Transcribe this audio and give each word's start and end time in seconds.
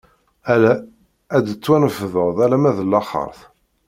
Ala, 0.53 0.73
ad 1.35 1.41
d-tettwanefḍeḍ 1.45 2.35
alamma 2.45 2.71
d 2.77 2.79
laxeṛt! 2.85 3.39